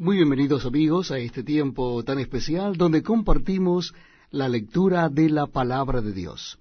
[0.00, 3.92] Muy bienvenidos amigos a este tiempo tan especial donde compartimos
[4.30, 6.60] la lectura de la palabra de Dios.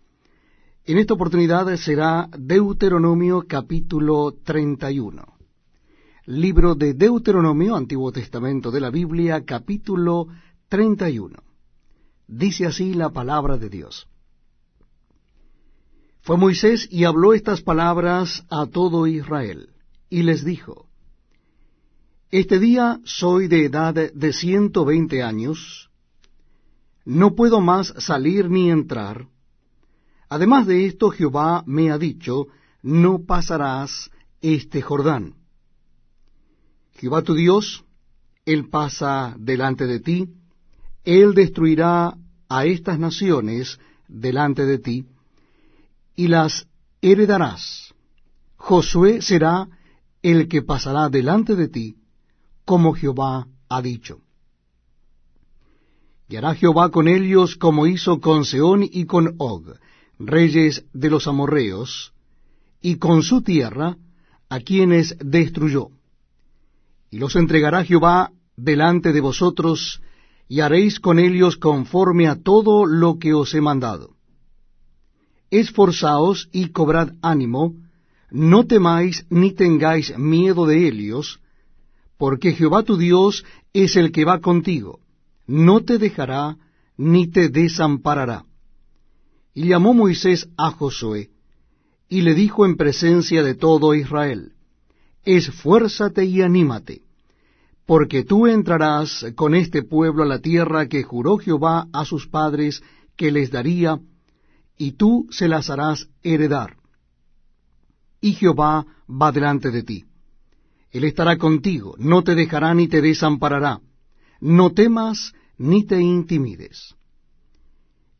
[0.85, 5.23] En esta oportunidad será Deuteronomio capítulo 31.
[6.25, 10.29] Libro de Deuteronomio, Antiguo Testamento de la Biblia, capítulo
[10.69, 11.37] 31.
[12.27, 14.07] Dice así la palabra de Dios.
[16.21, 19.69] Fue Moisés y habló estas palabras a todo Israel,
[20.09, 20.86] y les dijo,
[22.29, 25.89] este día soy de edad de ciento veinte años,
[27.05, 29.27] no puedo más salir ni entrar.
[30.27, 32.47] Además de esto, Jehová me ha dicho,
[32.81, 35.35] no pasarás este Jordán.
[36.95, 37.85] Jehová tu Dios,
[38.45, 40.27] Él pasa delante de ti,
[41.05, 42.17] Él destruirá
[42.49, 45.05] a estas naciones delante de ti,
[46.15, 46.67] y las
[47.01, 47.93] heredarás.
[48.57, 49.69] Josué será
[50.21, 51.95] el que pasará delante de ti,
[52.67, 54.19] como Jehová ha dicho.
[56.27, 59.77] Y hará Jehová con ellos como hizo con Seón y con Og,
[60.19, 62.11] reyes de los amorreos,
[62.81, 63.95] y con su tierra,
[64.49, 65.91] a quienes destruyó.
[67.09, 70.01] Y los entregará Jehová delante de vosotros,
[70.49, 74.17] y haréis con ellos conforme a todo lo que os he mandado.
[75.51, 77.75] Esforzaos y cobrad ánimo,
[78.29, 81.39] no temáis ni tengáis miedo de ellos,
[82.17, 84.99] porque Jehová tu Dios es el que va contigo,
[85.45, 86.57] no te dejará
[86.97, 88.45] ni te desamparará.
[89.53, 91.29] Y llamó Moisés a Josué,
[92.09, 94.53] y le dijo en presencia de todo Israel,
[95.23, 97.01] Esfuérzate y anímate,
[97.85, 102.81] porque tú entrarás con este pueblo a la tierra que juró Jehová a sus padres
[103.15, 103.99] que les daría,
[104.77, 106.77] y tú se las harás heredar.
[108.21, 110.05] Y Jehová va delante de ti.
[110.91, 113.81] Él estará contigo, no te dejará ni te desamparará.
[114.39, 116.95] No temas ni te intimides.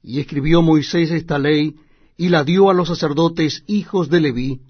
[0.02, 1.76] Y escribió Moisés esta ley
[2.18, 4.62] y la dio a los sacerdotes hijos de Leví,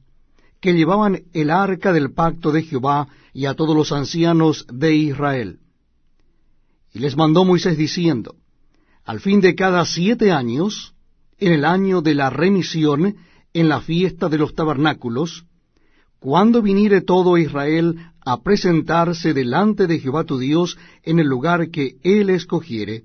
[0.59, 5.59] que llevaban el arca del pacto de Jehová y a todos los ancianos de Israel.
[6.93, 8.35] Y les mandó Moisés diciendo,
[9.05, 10.93] al fin de cada siete años,
[11.37, 13.15] en el año de la remisión,
[13.53, 15.45] en la fiesta de los tabernáculos,
[16.19, 21.97] cuando viniere todo Israel a presentarse delante de Jehová tu Dios en el lugar que
[22.03, 23.03] él escogiere,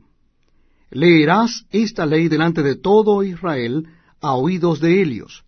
[0.91, 3.87] leerás esta ley delante de todo Israel
[4.21, 5.45] a oídos de ellos.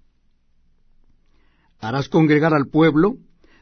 [1.81, 3.17] Harás congregar al pueblo,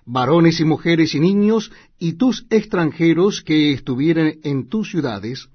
[0.04, 5.48] varones y mujeres y niños, y tus extranjeros que estuvieren en tus ciudades,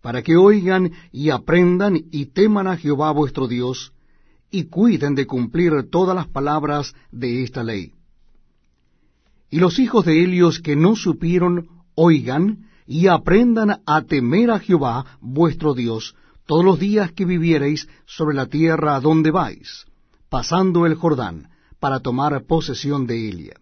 [0.00, 3.92] para que oigan y aprendan y teman a Jehová vuestro Dios,
[4.50, 7.92] y cuiden de cumplir todas las palabras de esta ley.
[9.50, 15.18] Y los hijos de Helios que no supieron, oigan y aprendan a temer a Jehová
[15.20, 16.14] vuestro Dios
[16.46, 19.86] todos los días que viviereis sobre la tierra a donde vais,
[20.30, 23.60] pasando el Jordán, para tomar posesión de Elia.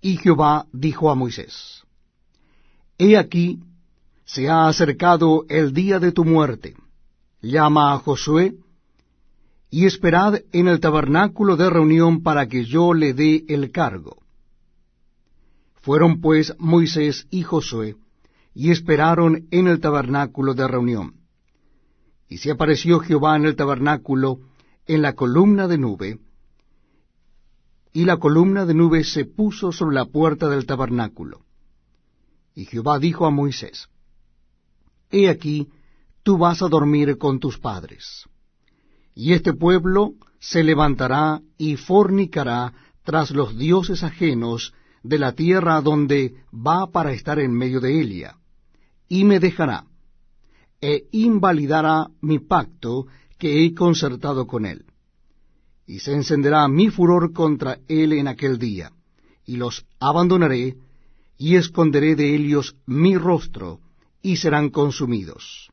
[0.00, 1.82] Y Jehová dijo a Moisés,
[2.98, 3.60] He aquí,
[4.24, 6.74] se ha acercado el día de tu muerte.
[7.40, 8.56] Llama a Josué,
[9.70, 14.22] y esperad en el tabernáculo de reunión para que yo le dé el cargo.
[15.74, 17.96] Fueron pues Moisés y Josué,
[18.54, 21.14] y esperaron en el tabernáculo de reunión.
[22.28, 24.40] Y se apareció Jehová en el tabernáculo
[24.86, 26.18] en la columna de nube,
[27.92, 31.44] y la columna de nube se puso sobre la puerta del tabernáculo.
[32.54, 33.88] Y Jehová dijo a Moisés,
[35.10, 35.68] He aquí,
[36.22, 38.26] tú vas a dormir con tus padres
[39.16, 46.34] y este pueblo se levantará y fornicará tras los dioses ajenos de la tierra donde
[46.52, 48.36] va para estar en medio de Elia,
[49.08, 49.86] y me dejará,
[50.82, 53.06] e invalidará mi pacto
[53.38, 54.84] que he concertado con él.
[55.86, 58.92] Y se encenderá mi furor contra él en aquel día,
[59.46, 60.76] y los abandonaré,
[61.38, 63.80] y esconderé de ellos mi rostro,
[64.20, 65.70] y serán consumidos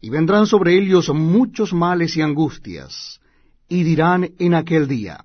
[0.00, 3.20] y vendrán sobre ellos muchos males y angustias,
[3.68, 5.24] y dirán en aquel día,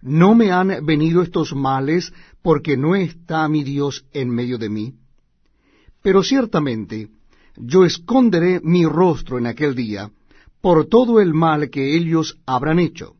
[0.00, 4.94] ¿no me han venido estos males porque no está mi Dios en medio de mí?
[6.02, 7.08] Pero ciertamente
[7.56, 10.10] yo esconderé mi rostro en aquel día
[10.60, 13.16] por todo el mal que ellos habrán hecho,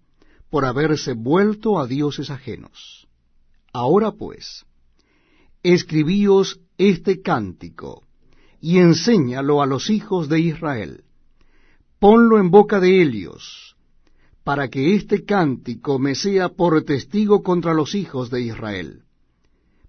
[0.51, 3.07] por haberse vuelto a dioses ajenos.
[3.73, 4.65] Ahora pues,
[5.63, 8.06] escribíos este cántico,
[8.67, 11.05] y enséñalo a los hijos de Israel.
[12.01, 13.77] Ponlo en boca de ellos,
[14.43, 19.05] para que este cántico me sea por testigo contra los hijos de Israel.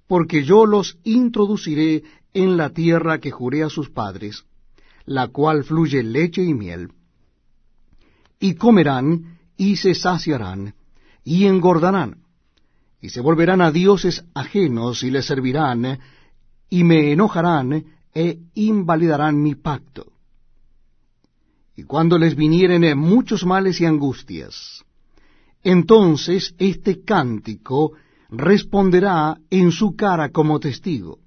[0.05, 2.03] porque yo los introduciré
[2.33, 4.45] en la tierra que juré a sus padres,
[5.05, 6.91] la cual fluye leche y miel.
[8.39, 10.75] Y comerán y se saciarán
[11.23, 12.11] y engordarán,
[13.01, 15.99] y se volverán a dioses ajenos y les servirán,
[16.69, 20.03] y me enojarán e invalidarán mi pacto.
[21.75, 24.83] Y cuando les vinieren muchos males y angustias,
[25.61, 27.91] entonces este cántico
[28.29, 31.19] responderá en su cara como testigo,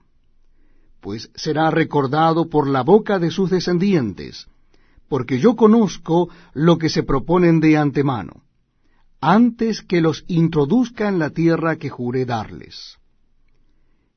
[1.01, 4.49] pues será recordado por la boca de sus descendientes,
[5.09, 8.43] porque yo conozco lo que se proponen de antemano,
[9.21, 13.00] antes que los introduzca en la tierra que juré darles.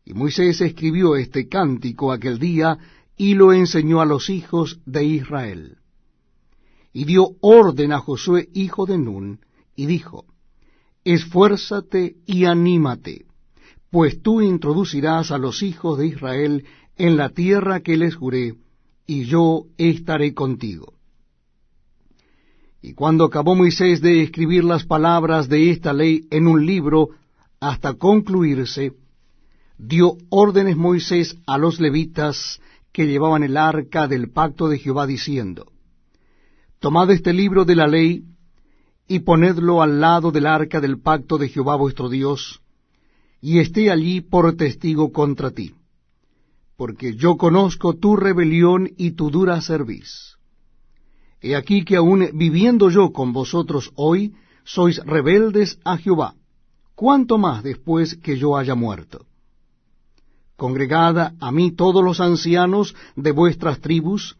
[0.05, 2.77] Y Moisés escribió este cántico aquel día
[3.15, 5.77] y lo enseñó a los hijos de Israel.
[6.91, 9.39] Y dio orden a Josué, hijo de Nun,
[9.75, 10.25] y dijo,
[11.03, 13.25] Esfuérzate y anímate,
[13.89, 16.65] pues tú introducirás a los hijos de Israel
[16.97, 18.55] en la tierra que les juré,
[19.05, 20.93] y yo estaré contigo.
[22.81, 27.09] Y cuando acabó Moisés de escribir las palabras de esta ley en un libro
[27.59, 28.93] hasta concluirse,
[29.87, 32.61] dio órdenes Moisés a los levitas
[32.93, 35.71] que llevaban el arca del pacto de Jehová, diciendo,
[36.79, 38.23] Tomad este libro de la ley,
[39.07, 42.61] y ponedlo al lado del arca del pacto de Jehová vuestro Dios,
[43.41, 45.73] y esté allí por testigo contra ti,
[46.77, 50.37] porque yo conozco tu rebelión y tu dura cerviz.
[51.41, 54.33] He aquí que aun viviendo yo con vosotros hoy,
[54.63, 56.35] sois rebeldes a Jehová,
[56.95, 59.25] cuánto más después que yo haya muerto.
[60.55, 64.37] Congregad a mí todos los ancianos de vuestras tribus,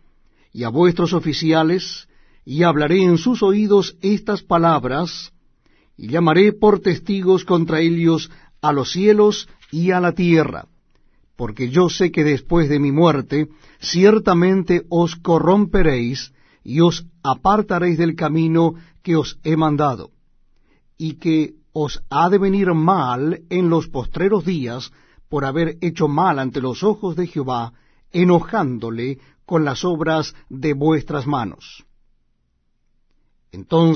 [0.52, 2.08] y a vuestros oficiales,
[2.46, 5.34] y hablaré en sus oídos estas palabras,
[5.98, 8.30] y llamaré por testigos contra ellos
[8.62, 10.68] a los cielos y a la tierra,
[11.36, 13.50] porque yo sé que después de mi muerte
[13.80, 16.34] ciertamente os corromperéis
[16.64, 20.12] y os apartaréis del camino que os he mandado,
[20.98, 24.92] y que os ha de venir mal en los postreros días
[25.34, 27.74] por haber hecho mal ante los ojos de Jehová,
[28.12, 31.86] enojándole con las obras de vuestras manos.
[33.52, 33.92] Entonces